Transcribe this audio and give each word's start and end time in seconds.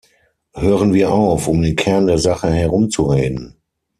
Hören 0.55 0.93
wir 0.95 1.11
auf, 1.11 1.47
um 1.47 1.61
den 1.61 1.75
Kern 1.75 2.07
der 2.07 2.17
Sache 2.17 2.49
herumzureden. 2.51 3.61